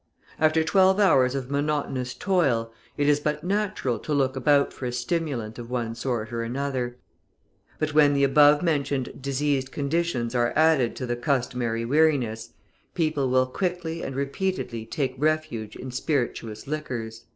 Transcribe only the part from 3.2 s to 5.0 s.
natural to look about for a